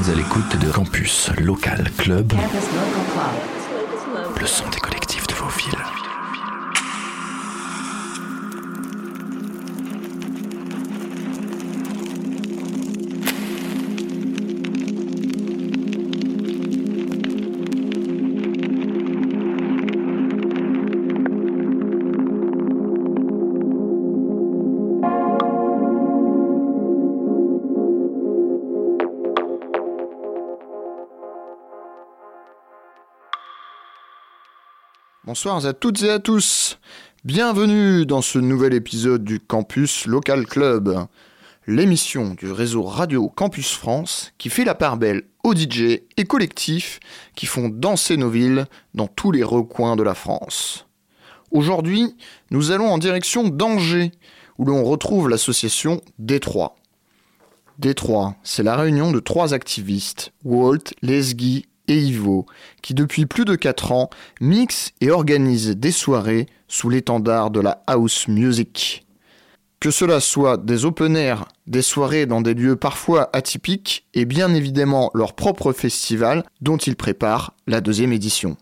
êtes 0.00 0.08
à 0.08 0.14
l'écoute 0.14 0.56
de 0.56 0.70
Campus 0.70 1.30
Local 1.38 1.90
Club, 1.98 2.32
le 4.40 4.46
son 4.46 4.68
des 4.70 4.78
collectifs 4.78 5.26
de 5.26 5.34
vos 5.34 5.48
villes. 5.48 5.99
Bonsoir 35.30 35.64
à 35.64 35.72
toutes 35.74 36.02
et 36.02 36.10
à 36.10 36.18
tous. 36.18 36.80
Bienvenue 37.24 38.04
dans 38.04 38.20
ce 38.20 38.40
nouvel 38.40 38.74
épisode 38.74 39.22
du 39.22 39.38
Campus 39.38 40.06
Local 40.06 40.44
Club, 40.44 41.06
l'émission 41.68 42.34
du 42.34 42.50
réseau 42.50 42.82
Radio 42.82 43.28
Campus 43.28 43.70
France 43.74 44.32
qui 44.38 44.50
fait 44.50 44.64
la 44.64 44.74
part 44.74 44.96
belle 44.96 45.22
aux 45.44 45.54
DJ 45.54 46.00
et 46.16 46.24
collectifs 46.26 46.98
qui 47.36 47.46
font 47.46 47.68
danser 47.68 48.16
nos 48.16 48.28
villes 48.28 48.66
dans 48.94 49.06
tous 49.06 49.30
les 49.30 49.44
recoins 49.44 49.94
de 49.94 50.02
la 50.02 50.14
France. 50.14 50.88
Aujourd'hui, 51.52 52.16
nous 52.50 52.72
allons 52.72 52.88
en 52.88 52.98
direction 52.98 53.46
d'Angers, 53.46 54.10
où 54.58 54.64
l'on 54.64 54.82
retrouve 54.82 55.28
l'association 55.28 56.00
Détroit. 56.18 56.74
Détroit, 57.78 58.34
c'est 58.42 58.64
la 58.64 58.74
réunion 58.74 59.12
de 59.12 59.20
trois 59.20 59.54
activistes, 59.54 60.32
Walt, 60.42 60.90
Lesgui 61.02 61.66
Ivo, 61.98 62.46
qui 62.82 62.94
depuis 62.94 63.26
plus 63.26 63.44
de 63.44 63.54
4 63.54 63.92
ans 63.92 64.10
mixent 64.40 64.92
et 65.00 65.10
organisent 65.10 65.76
des 65.76 65.92
soirées 65.92 66.46
sous 66.68 66.88
l'étendard 66.88 67.50
de 67.50 67.60
la 67.60 67.82
house 67.86 68.28
music. 68.28 69.06
Que 69.80 69.90
cela 69.90 70.20
soit 70.20 70.58
des 70.58 70.84
open 70.84 71.16
air, 71.16 71.46
des 71.66 71.80
soirées 71.80 72.26
dans 72.26 72.42
des 72.42 72.52
lieux 72.52 72.76
parfois 72.76 73.30
atypiques 73.32 74.06
et 74.12 74.26
bien 74.26 74.52
évidemment 74.52 75.10
leur 75.14 75.32
propre 75.32 75.72
festival 75.72 76.44
dont 76.60 76.76
ils 76.76 76.96
préparent 76.96 77.54
la 77.66 77.80
deuxième 77.80 78.12
édition. 78.12 78.56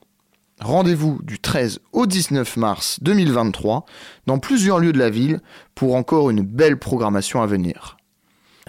Rendez-vous 0.61 1.21
du 1.23 1.39
13 1.39 1.81
au 1.93 2.07
19 2.07 2.57
mars 2.57 2.99
2023 3.03 3.85
dans 4.27 4.39
plusieurs 4.39 4.79
lieux 4.79 4.93
de 4.93 4.99
la 4.99 5.11
ville 5.11 5.41
pour 5.75 5.95
encore 5.95 6.31
une 6.31 6.43
belle 6.43 6.79
programmation 6.79 7.43
à 7.43 7.47
venir. 7.47 7.97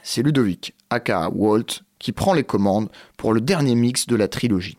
C'est 0.04 0.22
Ludovic, 0.22 0.74
aka 0.90 1.30
Walt, 1.30 1.82
qui 2.00 2.12
prend 2.12 2.34
les 2.34 2.44
commandes 2.44 2.90
pour 3.18 3.34
le 3.34 3.42
dernier 3.42 3.76
mix 3.76 4.08
de 4.08 4.16
la 4.16 4.28
trilogie. 4.28 4.78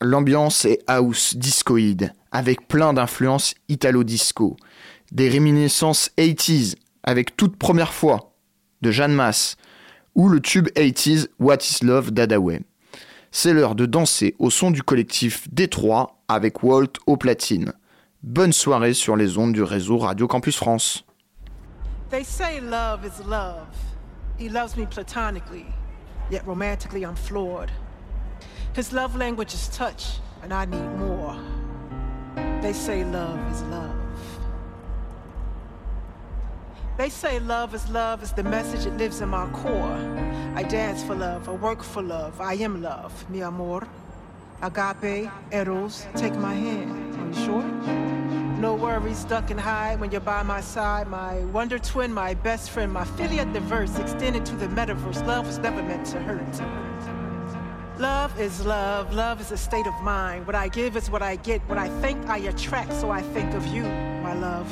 L'ambiance 0.00 0.64
est 0.64 0.80
house 0.86 1.34
discoïde, 1.36 2.12
avec 2.30 2.68
plein 2.68 2.92
d'influences 2.92 3.54
italo-disco, 3.68 4.56
des 5.10 5.28
réminiscences 5.28 6.10
80s, 6.18 6.76
avec 7.02 7.36
toute 7.36 7.56
première 7.56 7.92
fois, 7.92 8.34
de 8.82 8.90
Jeanne 8.90 9.14
Masse, 9.14 9.56
ou 10.14 10.28
le 10.28 10.40
tube 10.40 10.68
80s 10.76 11.28
What 11.40 11.58
is 11.58 11.84
Love 11.84 12.12
d'Adaway. 12.12 12.60
C'est 13.30 13.52
l'heure 13.52 13.74
de 13.74 13.86
danser 13.86 14.34
au 14.38 14.50
son 14.50 14.70
du 14.70 14.82
collectif 14.82 15.48
Détroit 15.52 16.18
avec 16.28 16.62
Walt 16.62 16.92
au 17.06 17.16
platine. 17.16 17.72
Bonne 18.22 18.52
soirée 18.52 18.94
sur 18.94 19.16
les 19.16 19.38
ondes 19.38 19.52
du 19.52 19.62
réseau 19.62 19.98
Radio 19.98 20.26
Campus 20.26 20.56
France. 20.56 21.04
They 22.10 22.24
say 22.24 22.60
love 22.60 23.04
is 23.04 23.22
love. 23.28 23.66
He 24.38 24.48
loves 24.48 24.76
me 24.76 24.86
platonically. 24.86 25.66
Yet 26.30 26.46
romantically, 26.46 27.04
I'm 27.04 27.16
floored. 27.16 27.70
His 28.74 28.92
love 28.92 29.16
language 29.16 29.54
is 29.54 29.68
touch, 29.68 30.18
and 30.42 30.52
I 30.52 30.64
need 30.64 30.88
more. 30.96 31.36
They 32.60 32.72
say 32.72 33.04
love 33.04 33.52
is 33.52 33.62
love. 33.62 33.96
They 36.98 37.08
say 37.08 37.38
love 37.38 37.74
is 37.74 37.88
love 37.90 38.22
is 38.24 38.32
the 38.32 38.42
message 38.42 38.84
that 38.84 38.96
lives 38.98 39.20
in 39.20 39.28
my 39.28 39.48
core. 39.50 39.98
I 40.56 40.64
dance 40.64 41.02
for 41.02 41.14
love, 41.14 41.48
I 41.48 41.52
work 41.52 41.82
for 41.82 42.02
love, 42.02 42.40
I 42.40 42.54
am 42.54 42.82
love, 42.82 43.28
mi 43.30 43.40
amor. 43.40 43.86
Agape, 44.60 45.30
Eros, 45.52 46.06
take 46.16 46.34
my 46.34 46.52
hand. 46.52 47.14
Are 47.14 47.26
you 47.26 47.46
sure? 47.46 47.62
No 48.58 48.74
worries, 48.74 49.22
duck 49.22 49.52
and 49.52 49.60
hide 49.60 50.00
when 50.00 50.10
you're 50.10 50.20
by 50.20 50.42
my 50.42 50.60
side. 50.60 51.06
My 51.06 51.38
wonder 51.52 51.78
twin, 51.78 52.12
my 52.12 52.34
best 52.34 52.70
friend, 52.70 52.92
my 52.92 53.04
philia 53.04 53.38
at 53.38 53.52
the 53.52 53.60
verse, 53.60 53.96
extended 54.00 54.44
to 54.46 54.56
the 54.56 54.66
metaverse. 54.66 55.24
Love 55.28 55.46
was 55.46 55.58
never 55.58 55.80
meant 55.80 56.04
to 56.06 56.18
hurt. 56.18 58.00
Love 58.00 58.36
is 58.40 58.66
love, 58.66 59.14
love 59.14 59.40
is 59.40 59.52
a 59.52 59.56
state 59.56 59.86
of 59.86 59.94
mind. 60.02 60.44
What 60.44 60.56
I 60.56 60.66
give 60.66 60.96
is 60.96 61.08
what 61.08 61.22
I 61.22 61.36
get. 61.36 61.60
What 61.68 61.78
I 61.78 61.88
think, 62.00 62.26
I 62.26 62.38
attract, 62.38 62.92
so 62.94 63.10
I 63.10 63.22
think 63.22 63.54
of 63.54 63.64
you, 63.68 63.84
my 63.84 64.34
love. 64.34 64.68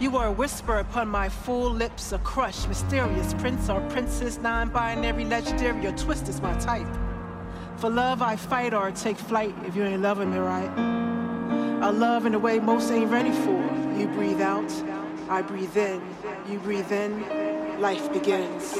You 0.00 0.18
are 0.18 0.26
a 0.26 0.32
whisper 0.32 0.80
upon 0.80 1.08
my 1.08 1.30
full 1.30 1.70
lips, 1.70 2.12
a 2.12 2.18
crush, 2.18 2.66
mysterious 2.66 3.32
prince 3.34 3.70
or 3.70 3.80
princess, 3.88 4.36
non 4.36 4.68
binary, 4.68 5.24
legendary, 5.24 5.86
or 5.86 5.92
twist 5.92 6.28
is 6.28 6.42
my 6.42 6.52
type. 6.58 6.88
For 7.82 7.90
love, 7.90 8.22
I 8.22 8.36
fight 8.36 8.74
or 8.74 8.92
take 8.92 9.18
flight 9.18 9.52
if 9.66 9.74
you 9.74 9.82
ain't 9.82 10.02
loving 10.02 10.30
me 10.30 10.38
right. 10.38 10.70
I 11.82 11.90
love 11.90 12.26
in 12.26 12.34
a 12.34 12.38
way 12.38 12.60
most 12.60 12.92
ain't 12.92 13.10
ready 13.10 13.32
for. 13.32 13.60
You 13.98 14.06
breathe 14.06 14.40
out, 14.40 14.70
I 15.28 15.42
breathe 15.42 15.76
in. 15.76 16.00
You 16.48 16.60
breathe 16.60 16.92
in, 16.92 17.80
life 17.80 18.12
begins. 18.12 18.76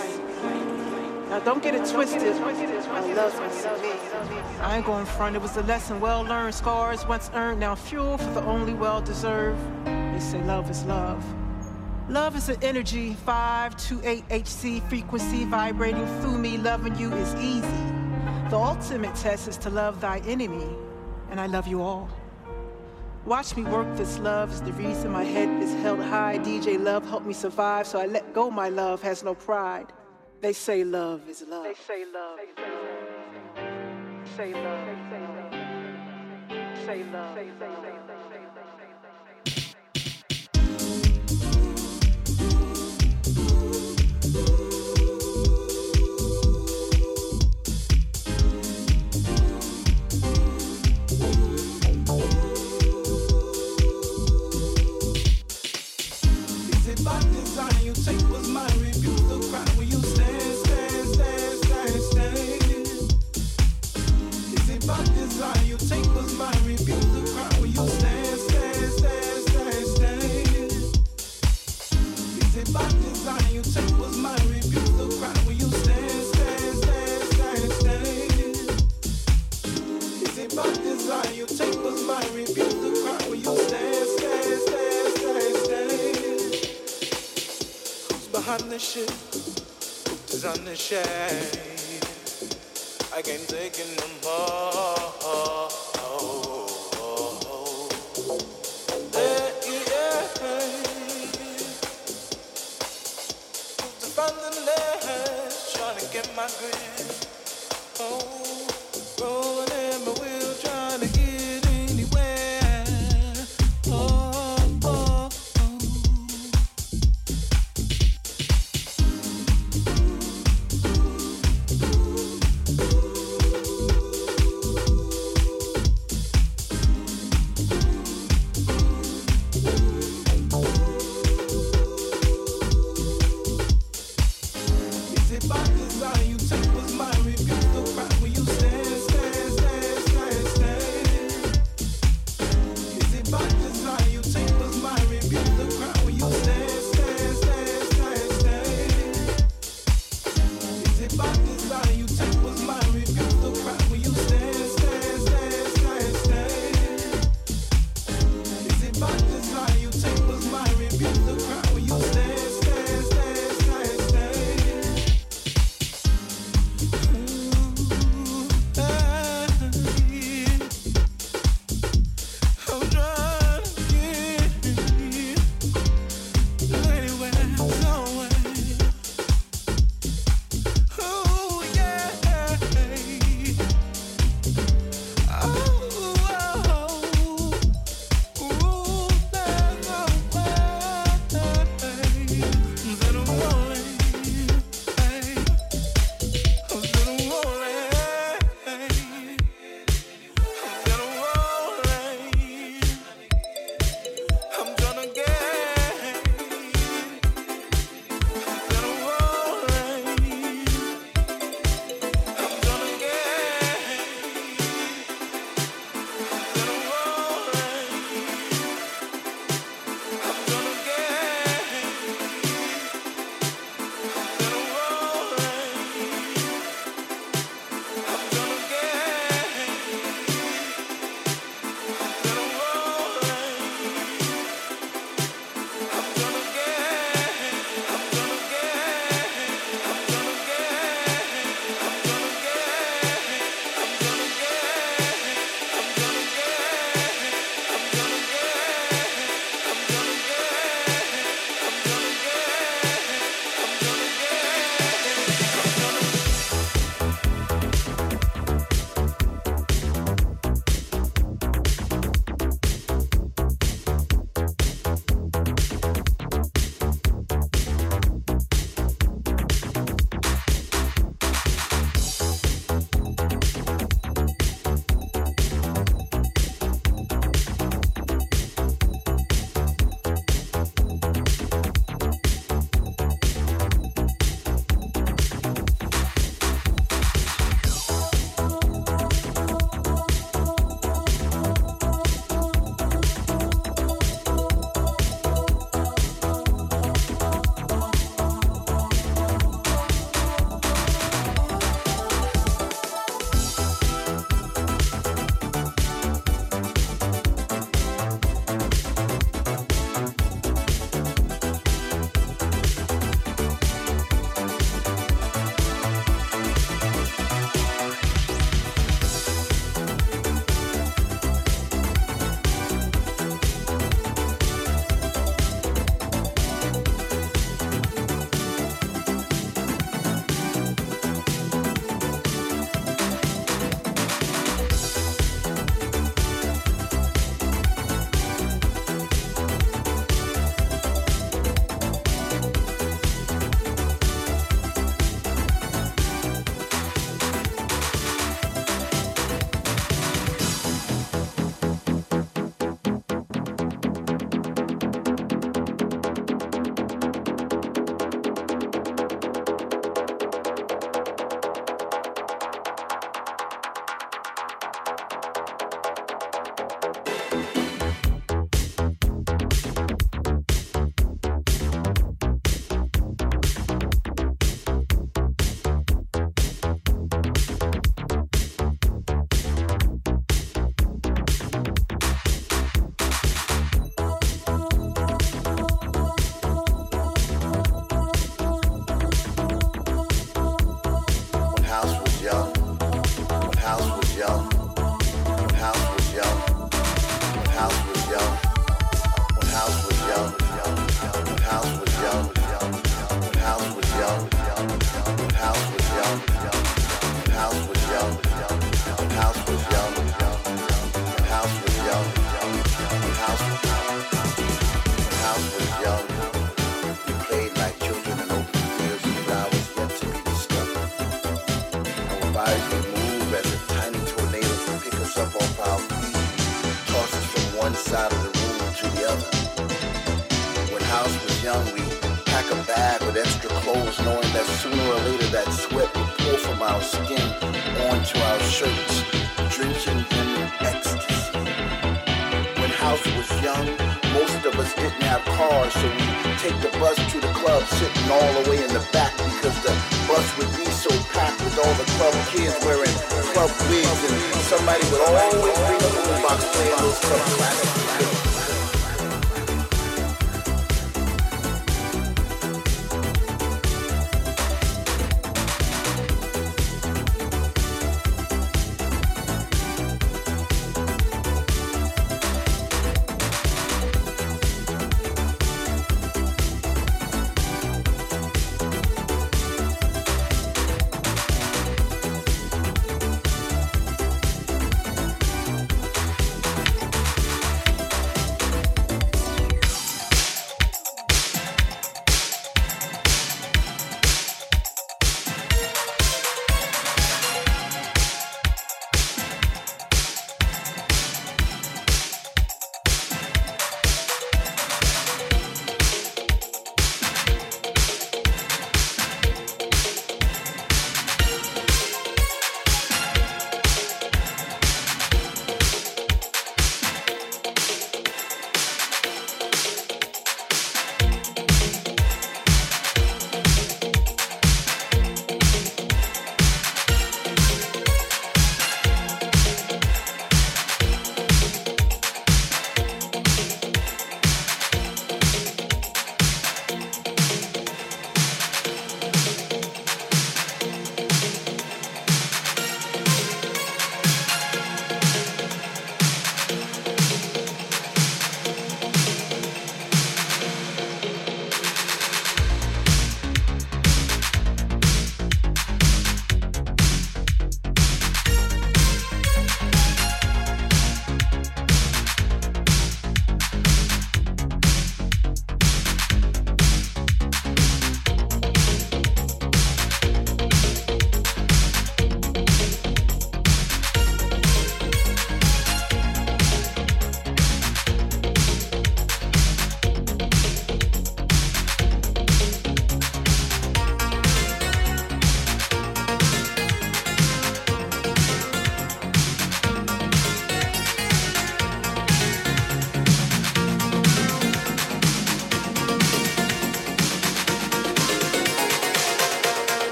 Now 1.28 1.40
don't 1.40 1.60
get 1.60 1.74
it 1.74 1.84
twisted. 1.90 2.22
I 2.22 3.12
love 3.14 4.30
me. 4.30 4.38
I 4.60 4.76
ain't 4.76 4.86
going 4.86 5.06
front. 5.06 5.34
It 5.34 5.42
was 5.42 5.56
a 5.56 5.62
lesson 5.62 5.98
well 5.98 6.22
learned. 6.22 6.54
Scars 6.54 7.04
once 7.04 7.28
earned, 7.34 7.58
now 7.58 7.74
fuel 7.74 8.18
for 8.18 8.30
the 8.34 8.44
only 8.44 8.72
well 8.72 9.00
deserved. 9.00 9.58
They 9.84 10.20
say 10.20 10.40
love 10.44 10.70
is 10.70 10.84
love. 10.84 11.24
Love 12.08 12.36
is 12.36 12.48
an 12.48 12.58
energy, 12.62 13.14
528 13.14 14.24
HC 14.30 14.88
frequency 14.88 15.44
vibrating 15.44 16.06
through 16.20 16.38
me. 16.38 16.56
Loving 16.56 16.94
you 16.94 17.12
is 17.14 17.34
easy. 17.34 18.01
The 18.52 18.58
ultimate 18.58 19.14
test 19.14 19.48
is 19.48 19.56
to 19.64 19.70
love 19.70 20.02
thy 20.02 20.18
enemy, 20.26 20.76
and 21.30 21.40
I 21.40 21.46
love 21.46 21.66
you 21.66 21.80
all. 21.80 22.10
Watch 23.24 23.56
me 23.56 23.62
work 23.62 23.96
this 23.96 24.18
love 24.18 24.52
is 24.52 24.60
the 24.60 24.74
reason 24.74 25.10
my 25.10 25.24
head 25.24 25.62
is 25.62 25.72
held 25.80 26.00
high. 26.00 26.38
DJ 26.38 26.78
Love 26.78 27.08
helped 27.08 27.24
me 27.24 27.32
survive, 27.32 27.86
so 27.86 27.98
I 27.98 28.04
let 28.04 28.34
go. 28.34 28.50
My 28.50 28.68
love 28.68 29.00
has 29.00 29.24
no 29.24 29.34
pride. 29.34 29.86
They 30.42 30.52
say 30.52 30.84
love 30.84 31.26
is 31.30 31.42
love. 31.48 31.64
They 31.64 31.72
say 31.72 32.04
love. 32.12 32.40
Say 34.36 34.52
love. 34.52 34.86
Say 35.16 35.32
love. 35.32 35.52
Say 36.84 37.04
love. 37.04 37.34
Say 37.34 37.50
love. 37.58 37.81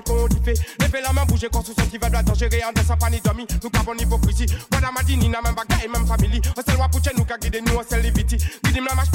Levez 0.00 1.00
la 1.02 1.12
main, 1.12 1.24
bougez, 1.26 1.48
qu'on 1.48 1.62
se 1.62 1.72
qui 1.72 1.98
va 1.98 2.08
de 2.08 2.14
la 2.14 2.22
danger. 2.22 2.48
En 2.66 2.72
dans 2.72 2.82
sa 2.82 2.96
dormi, 2.96 3.46
nous 3.62 3.70
cavons 3.70 3.92
l'hypocrisie. 3.92 4.46
Voilà 4.70 4.90
ma 4.90 5.02
n'a 5.02 5.42
même 5.42 5.54
bagarre 5.54 5.84
et 5.84 5.88
même 5.88 6.06
famille. 6.06 6.40
On 6.56 6.62
s'est 6.62 6.76
loin 6.76 6.88
pour 6.88 7.00
nous, 7.16 7.24
qu'à 7.24 7.38
guider 7.38 7.60
nous, 7.60 7.74
on 7.74 7.82
s'est 7.82 8.00
lévité. 8.00 8.38
La 8.74 8.94
marche, 8.94 9.08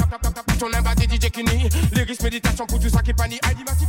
ton 0.58 0.68
DJ 0.68 1.30
Kini. 1.30 1.68
Lyrics, 1.92 2.22
méditation 2.22 2.66
pour 2.66 2.78
tout 2.80 2.88
ça 2.88 3.02
qui 3.02 3.12
panique. 3.12 3.40
Aïe, 3.46 3.56
massif, 3.66 3.88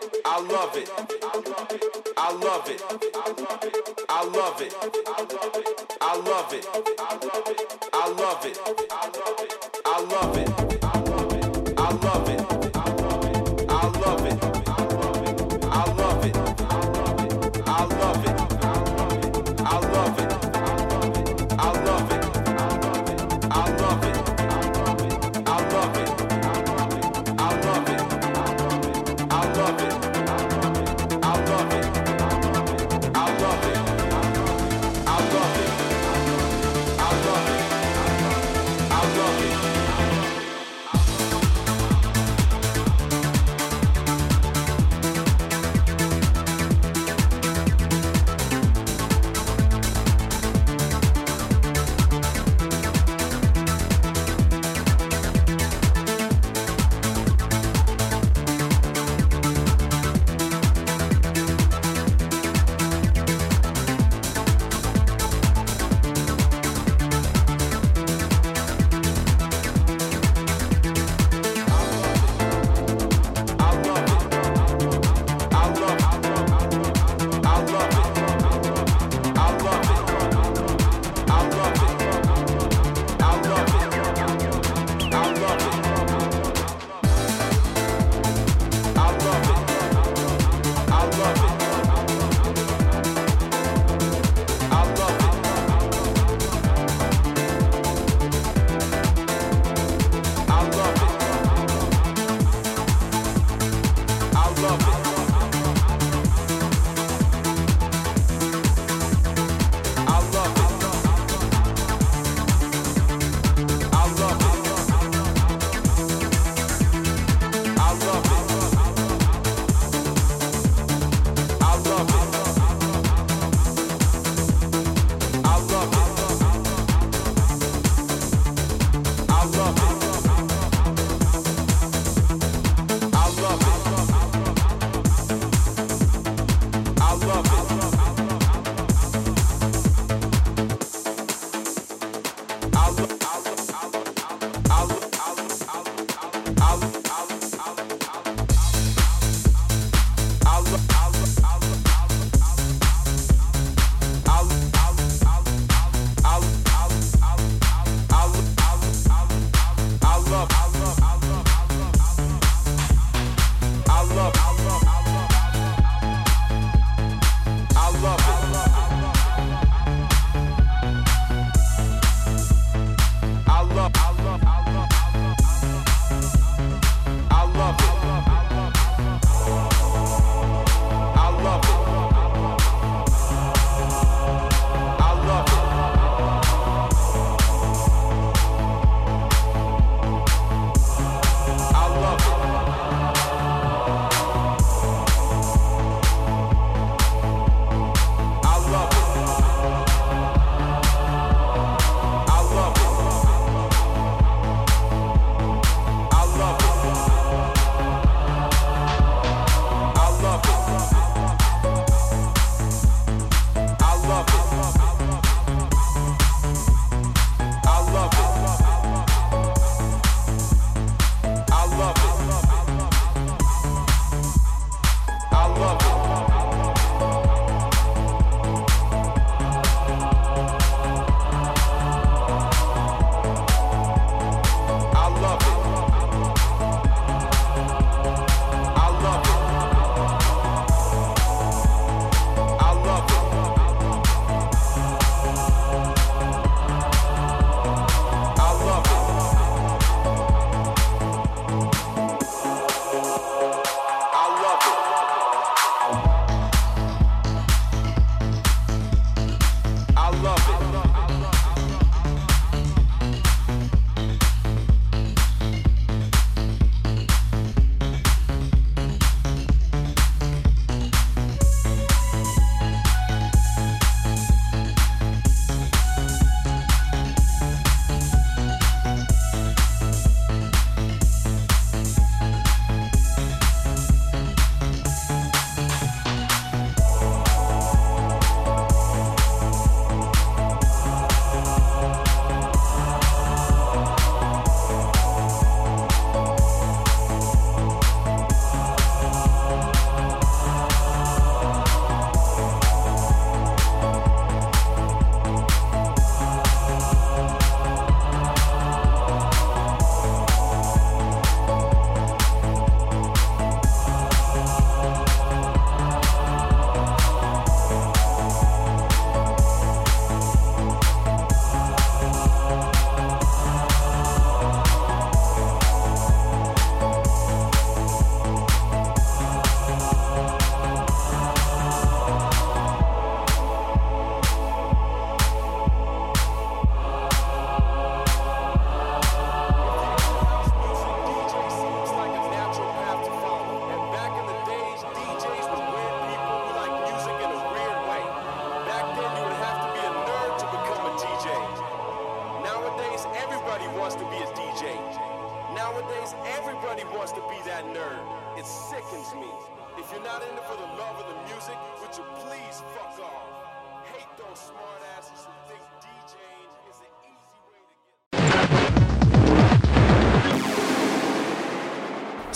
I 0.33 0.39
love 0.39 0.77
it. 0.77 0.89
I 1.27 1.35
love 1.39 1.71
it. 1.75 1.91
I 2.15 2.31
love 2.31 2.69
it. 2.69 2.81
I 4.07 4.23
love 4.23 4.61
it. 4.61 4.73
I 6.01 6.15
love 6.15 6.53
it. 6.53 6.67
I 7.91 8.07
love 8.07 8.45
it. 8.45 8.57
I 9.83 10.01
love 10.01 10.37
it. 10.37 10.83
I 11.77 11.91
love 11.91 12.29
it. 12.29 12.40